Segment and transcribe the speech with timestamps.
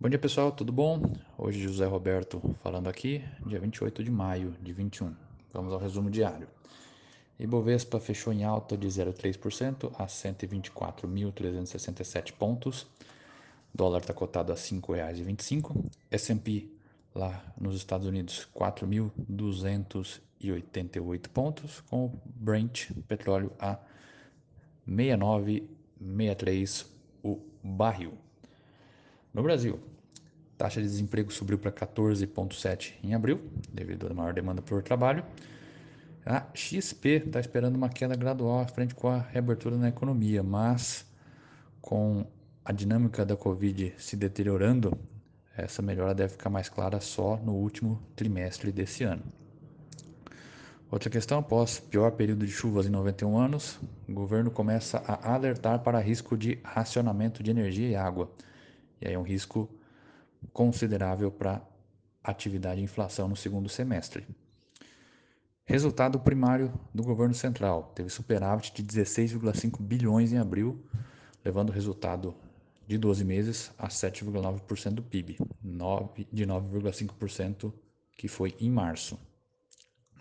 [0.00, 1.02] Bom dia pessoal, tudo bom?
[1.36, 5.12] Hoje José Roberto falando aqui, dia 28 de maio de 21.
[5.52, 6.46] Vamos ao resumo diário.
[7.36, 12.86] Ibovespa fechou em alta de 0,3% a 124.367 pontos.
[13.74, 15.90] Dólar está cotado a R$ 5,25.
[16.12, 16.70] S&P
[17.12, 23.80] lá nos Estados Unidos 4.288 pontos, com o Brent petróleo a
[24.88, 26.86] 69,63
[27.24, 28.16] o barril.
[29.38, 29.78] No Brasil,
[30.56, 33.40] taxa de desemprego subiu para 14,7 em abril,
[33.72, 35.22] devido à maior demanda por trabalho.
[36.26, 41.06] A XP está esperando uma queda gradual à frente com a reabertura na economia, mas
[41.80, 42.26] com
[42.64, 44.98] a dinâmica da Covid se deteriorando,
[45.56, 49.22] essa melhora deve ficar mais clara só no último trimestre desse ano.
[50.90, 55.78] Outra questão, após pior período de chuvas em 91 anos, o governo começa a alertar
[55.84, 58.28] para risco de racionamento de energia e água.
[59.00, 59.68] E aí é um risco
[60.52, 61.62] considerável para
[62.22, 64.26] atividade e inflação no segundo semestre.
[65.64, 70.82] Resultado primário do governo central: teve superávit de 16,5 bilhões em abril,
[71.44, 72.34] levando o resultado
[72.86, 77.72] de 12 meses a 7,9% do PIB, 9, de 9,5%
[78.16, 79.18] que foi em março.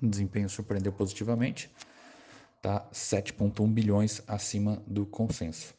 [0.01, 1.71] O desempenho surpreendeu positivamente,
[2.57, 5.73] está 7,1 bilhões acima do consenso.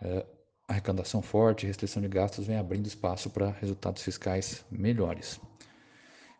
[0.00, 0.24] É,
[0.68, 5.40] arrecadação forte e restrição de gastos vem abrindo espaço para resultados fiscais melhores.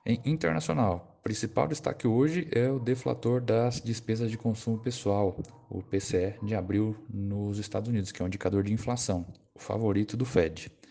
[0.04, 6.36] Em internacional, principal destaque hoje é o deflator das despesas de consumo pessoal, o PCE
[6.42, 10.70] de abril nos Estados Unidos, que é um indicador de inflação, o favorito do Fed.
[10.82, 10.86] A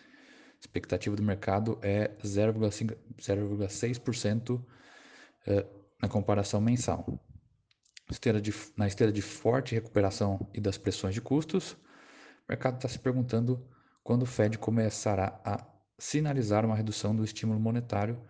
[0.60, 4.62] expectativa do mercado é 0,6%
[6.02, 7.06] na comparação mensal.
[8.76, 11.74] Na esteira de forte recuperação e das pressões de custos,
[12.48, 13.66] o mercado está se perguntando
[14.02, 15.66] quando o Fed começará a
[15.98, 18.20] sinalizar uma redução do estímulo monetário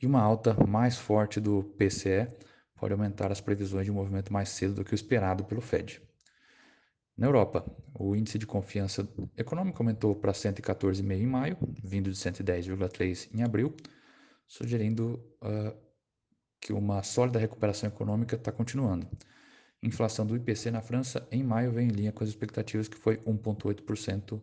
[0.00, 2.28] e uma alta mais forte do PCE
[2.76, 6.00] pode aumentar as previsões de um movimento mais cedo do que o esperado pelo Fed.
[7.16, 7.66] Na Europa,
[7.98, 13.74] o índice de confiança econômica aumentou para 114,5 em maio, vindo de 110,3 em abril,
[14.46, 15.76] sugerindo uh,
[16.60, 19.08] que uma sólida recuperação econômica está continuando.
[19.82, 23.18] Inflação do IPC na França em maio vem em linha com as expectativas, que foi
[23.18, 24.42] 1,8%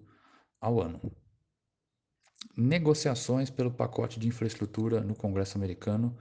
[0.61, 1.01] ao ano.
[2.55, 6.17] Negociações pelo pacote de infraestrutura no Congresso americano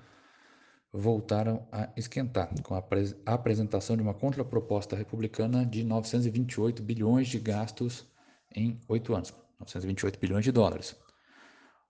[0.92, 8.06] voltaram a esquentar, com a apresentação de uma contraproposta republicana de 928 bilhões de gastos
[8.54, 10.96] em oito anos 928 bilhões de dólares.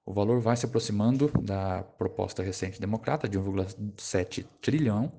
[0.07, 5.13] O valor vai se aproximando da proposta recente democrata de 1,7 trilhão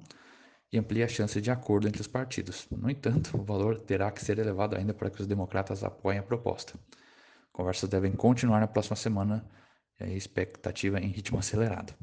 [0.71, 2.67] e amplia a chance de acordo entre os partidos.
[2.69, 6.23] No entanto, o valor terá que ser elevado ainda para que os democratas apoiem a
[6.23, 6.73] proposta.
[7.51, 9.45] Conversas devem continuar na próxima semana
[9.99, 11.93] e expectativa em ritmo acelerado.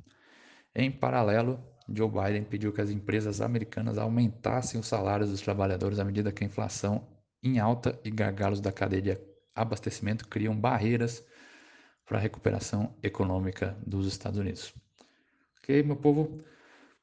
[0.74, 6.04] Em paralelo, Joe Biden pediu que as empresas americanas aumentassem os salários dos trabalhadores à
[6.04, 7.06] medida que a inflação
[7.42, 9.18] em alta e gargalos da cadeia de
[9.54, 11.22] abastecimento criam barreiras
[12.06, 14.72] para a recuperação econômica dos Estados Unidos.
[15.58, 16.42] Ok, meu povo?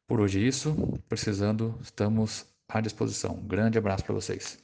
[0.10, 0.76] Por hoje é isso.
[1.08, 3.36] Precisando, estamos à disposição.
[3.44, 4.58] Grande abraço para vocês.